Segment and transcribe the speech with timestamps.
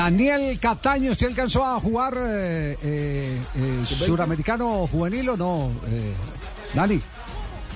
[0.00, 5.70] Daniel Cataño, ¿usted alcanzó a jugar eh, eh, eh, suramericano juvenil o no?
[5.88, 6.14] Eh,
[6.72, 7.02] Dani,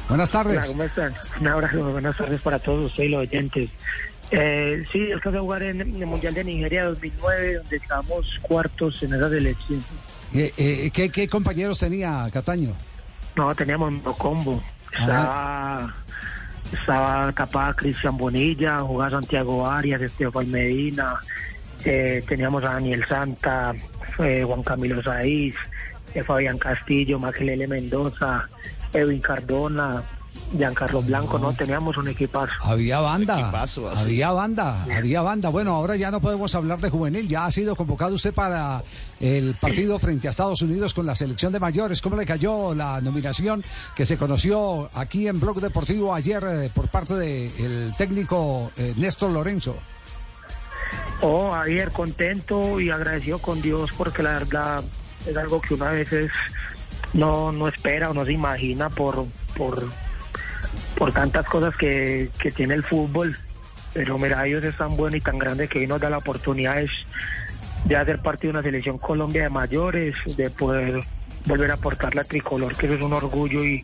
[0.09, 0.57] buenas tardes.
[0.57, 1.15] Hola, ¿cómo están?
[1.39, 3.71] Un abrazo, buenas tardes para todos ustedes y los oyentes.
[4.31, 9.03] Eh, sí, alcancé a jugar en, en el Mundial de Nigeria 2009, donde quedamos cuartos
[9.03, 9.85] en esa selección.
[10.33, 12.75] ¿qué, qué compañeros tenía Cataño?
[13.37, 14.63] No, teníamos un combo.
[14.91, 15.95] Estaba,
[16.73, 21.21] estaba tapada Cristian Bonilla, jugaba Santiago Arias, Estefan Medina,
[21.85, 23.75] eh, teníamos a Daniel Santa,
[24.19, 25.55] eh, Juan Camilo Saiz,
[26.15, 28.49] eh, Fabián Castillo, Maquilele Mendoza,
[28.93, 30.03] Edwin Cardona,
[30.57, 31.53] Giancarlo Blanco, ¿no?
[31.53, 32.53] Teníamos un equipazo.
[32.63, 35.49] Había banda, Equipazo, había banda, había banda.
[35.49, 37.29] Bueno, ahora ya no podemos hablar de juvenil.
[37.29, 38.83] Ya ha sido convocado usted para
[39.19, 42.01] el partido frente a Estados Unidos con la selección de mayores.
[42.01, 43.65] ¿Cómo le cayó la nominación
[43.97, 49.33] que se conoció aquí en Blog Deportivo ayer eh, por parte del técnico eh, Néstor
[49.33, 49.77] Lorenzo?
[51.27, 54.85] Oh, Javier, contento y agradecido con Dios porque la verdad
[55.27, 56.31] es algo que una veces
[57.15, 59.25] no, no espera o no se imagina por,
[59.57, 59.89] por,
[60.99, 63.39] por tantas cosas que, que tiene el fútbol.
[63.95, 66.85] Pero mira, ellos es tan bueno y tan grande que hoy nos da la oportunidad
[67.87, 71.05] de hacer parte de una selección Colombia de mayores, de poder
[71.47, 73.83] volver a aportar la tricolor, que eso es un orgullo y,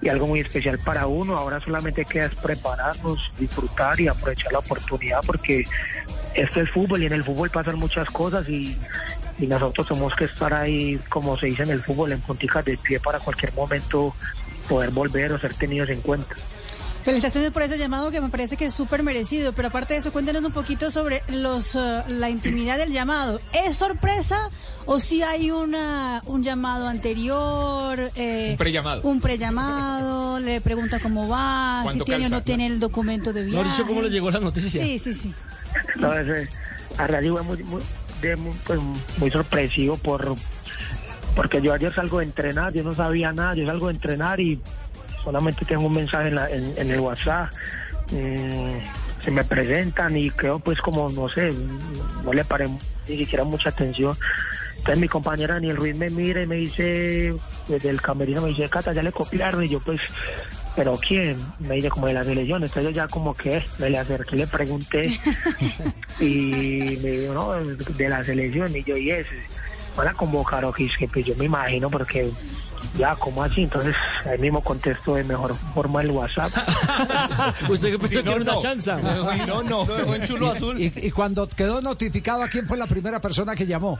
[0.00, 1.36] y algo muy especial para uno.
[1.36, 5.66] Ahora solamente queda es prepararnos, disfrutar y aprovechar la oportunidad porque
[6.40, 8.76] esto es fútbol y en el fútbol pasan muchas cosas y,
[9.38, 12.76] y nosotros tenemos que estar ahí, como se dice en el fútbol, en punticas de
[12.76, 14.14] pie para cualquier momento
[14.68, 16.34] poder volver o ser tenidos en cuenta.
[17.02, 20.12] Felicitaciones por ese llamado que me parece que es súper merecido, pero aparte de eso,
[20.12, 23.40] cuéntenos un poquito sobre los eh, la intimidad del llamado.
[23.52, 24.50] ¿Es sorpresa
[24.84, 28.10] o si hay una un llamado anterior?
[28.14, 29.02] eh, Un prellamado.
[29.04, 32.36] Un prellamado, le pregunta cómo va, si ¿Cuándo tiene o calza?
[32.36, 33.56] no tiene el documento de viaje.
[33.56, 34.82] Mauricio, ¿cómo le llegó la noticia?
[34.82, 35.32] Sí, sí, sí.
[36.06, 37.82] A realidad fue muy, muy,
[38.22, 38.80] de- muy, pues,
[39.18, 40.34] muy sorpresivo por
[41.36, 44.60] porque yo ayer salgo de entrenar, yo no sabía nada, yo salgo de entrenar y
[45.22, 47.50] solamente tengo un mensaje en, la- en- en el WhatsApp,
[48.10, 51.52] mm, se me presentan y creo pues como, no sé,
[52.24, 52.66] no le paré
[53.06, 54.16] ni siquiera mucha atención.
[54.78, 57.34] Entonces mi compañera Daniel Ruiz me mira y me dice,
[57.68, 60.00] desde el camerino me dice, Cata, ya le copiaron y yo pues,
[60.78, 61.36] pero ¿quién?
[61.58, 64.46] Me dice como de la selección, entonces yo ya como que me le acerqué, le
[64.46, 65.08] pregunté
[66.20, 69.42] y me dijo, no, de la selección y yo, y ese,
[69.96, 72.30] van a convocar o que pues yo me imagino porque
[72.96, 73.62] ya, como así?
[73.62, 76.52] Entonces ahí mismo contesto de mejor forma el WhatsApp.
[77.68, 78.62] ¿Usted que pensó Si que no, era una no.
[78.62, 79.00] chanza?
[79.32, 79.84] Si no, no.
[79.84, 80.80] Lo dejó en chulo azul.
[80.80, 83.98] Y, y cuando quedó notificado, ¿a quién fue la primera persona que llamó?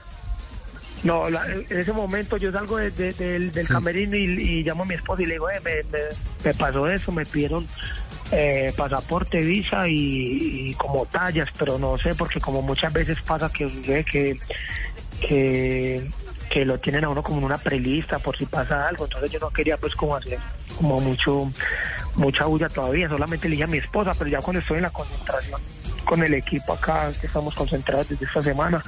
[1.04, 3.72] No, la- en ese momento yo salgo de- de- del, del Sí.
[3.72, 6.04] camerino y, y llamo a mi esposa y le digo, eh, me, me-
[6.44, 7.66] me pasó eso, me pidieron
[8.32, 13.50] eh, pasaporte, visa y, y como tallas, pero no sé, porque como muchas veces pasa
[13.50, 14.36] que sucede que,
[15.20, 16.10] que,
[16.50, 19.38] que lo tienen a uno como en una prelista por si pasa algo, entonces yo
[19.38, 20.38] no quería pues como hacer
[20.76, 21.50] como mucho
[22.16, 24.90] mucha bulla todavía, solamente le dije a mi esposa, pero ya cuando estoy en la
[24.90, 25.60] concentración
[26.04, 28.82] con el equipo acá, que estamos concentrados desde esta semana,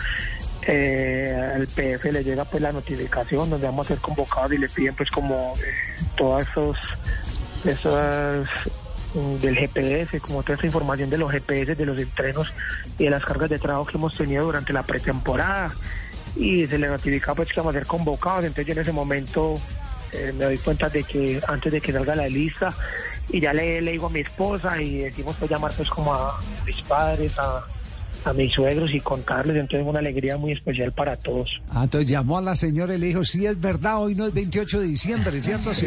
[0.67, 4.69] eh, al PF le llega pues la notificación donde vamos a ser convocados y le
[4.69, 6.77] piden pues como eh, todas esos
[7.65, 8.49] esas
[9.15, 12.53] mm, del GPS, como toda esta información de los GPS, de los entrenos
[12.99, 15.73] y de las cargas de trabajo que hemos tenido durante la pretemporada.
[16.37, 19.55] Y se le notifica pues que vamos a ser convocados, entonces yo en ese momento
[20.13, 22.73] eh, me doy cuenta de que antes de que salga la lista
[23.31, 26.41] y ya le, le digo a mi esposa y decimos pues llamar pues como a
[26.65, 27.65] mis padres, a,
[28.25, 31.61] a mis suegros y contarles, entonces una alegría muy especial para todos.
[31.71, 34.35] Ah, entonces llamó a la señora y le dijo, sí, es verdad, hoy no es
[34.35, 35.75] 28 de diciembre, ¿cierto?
[35.75, 35.87] Sí.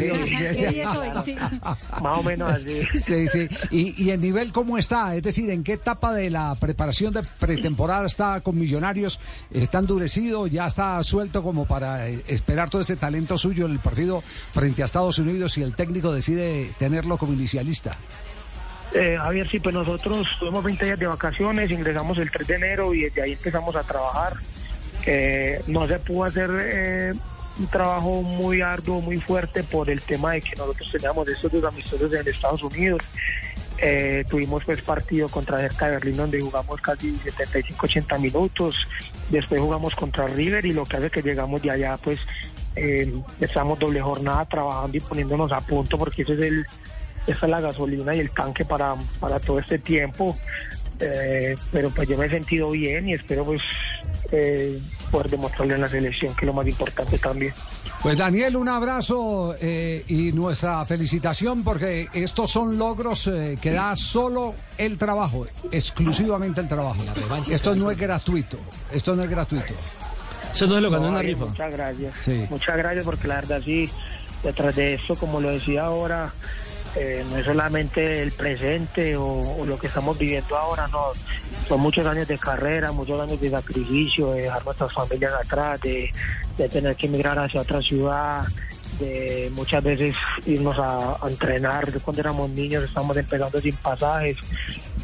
[1.24, 1.36] Sí.
[2.02, 2.82] Más o menos así.
[2.96, 3.48] Sí, sí.
[3.70, 5.14] Y, y el nivel cómo está?
[5.14, 9.20] Es decir, ¿en qué etapa de la preparación de pretemporada está con Millonarios?
[9.50, 10.46] ¿Está endurecido?
[10.46, 14.22] ¿Ya está suelto como para eh, esperar todo ese talento suyo en el partido
[14.52, 17.98] frente a Estados Unidos si el técnico decide tenerlo como inicialista?
[18.92, 22.94] Eh, Javier, sí, pues nosotros tuvimos 20 días de vacaciones, ingresamos el 3 de enero
[22.94, 24.34] y desde ahí empezamos a trabajar.
[25.06, 27.12] Eh, no se pudo hacer eh,
[27.58, 31.64] un trabajo muy arduo, muy fuerte por el tema de que nosotros teníamos estos dos
[31.64, 33.02] amistosos en Estados Unidos.
[33.78, 38.86] Eh, tuvimos pues partido contra Hertha de Berlín donde jugamos casi 75-80 minutos.
[39.30, 42.20] Después jugamos contra River y lo que hace que llegamos de allá pues
[42.76, 46.66] eh, estamos doble jornada trabajando y poniéndonos a punto porque ese es el
[47.26, 50.36] esa es la gasolina y el tanque para, para todo este tiempo.
[51.00, 53.60] Eh, pero pues yo me he sentido bien y espero pues
[54.30, 54.78] eh,
[55.10, 57.52] poder demostrarle en la selección, que es lo más importante también.
[58.02, 63.96] Pues Daniel, un abrazo eh, y nuestra felicitación porque estos son logros eh, que da
[63.96, 67.02] solo el trabajo, exclusivamente el trabajo.
[67.50, 68.58] Esto no es gratuito,
[68.92, 69.74] esto no es gratuito.
[70.52, 71.44] Eso no es lo que No, no es una rifa.
[71.46, 72.14] Muchas gracias.
[72.14, 72.46] Sí.
[72.50, 73.90] Muchas gracias porque la verdad sí,
[74.42, 76.32] detrás de esto, como lo decía ahora,
[76.96, 81.12] eh, no es solamente el presente o, lo que estamos viviendo ahora, no.
[81.66, 86.10] Son muchos años de carrera, muchos años de sacrificio, de dejar nuestras familias atrás, de,
[86.56, 88.44] de tener que emigrar hacia otra ciudad,
[88.98, 91.90] de muchas veces irnos a, a entrenar.
[92.02, 94.36] Cuando éramos niños estábamos empezando sin pasajes.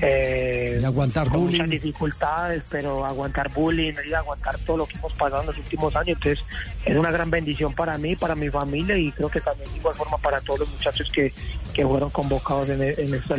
[0.02, 1.58] Eh, Y aguantar con bullying.
[1.58, 5.94] muchas dificultades, pero aguantar bullying y aguantar todo lo que hemos pasado en los últimos
[5.96, 6.16] años.
[6.16, 6.44] Entonces,
[6.84, 9.94] es una gran bendición para mí, para mi familia y creo que también de igual
[9.94, 11.32] forma para todos los muchachos que,
[11.74, 13.34] que fueron convocados en, en esta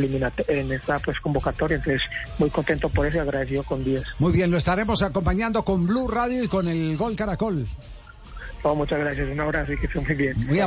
[0.47, 1.77] en esta pues convocatoria.
[1.77, 2.01] Entonces,
[2.37, 4.03] muy contento por eso y agradecido con Dios.
[4.19, 7.67] Muy bien, lo estaremos acompañando con Blue Radio y con el Gol Caracol.
[8.63, 10.37] No, muchas gracias, un abrazo y que estén muy bien.
[10.45, 10.59] Muy.